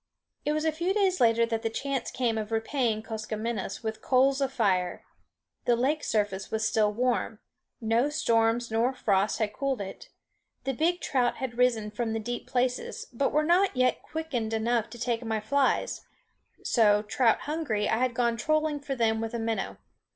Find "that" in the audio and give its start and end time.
1.45-1.61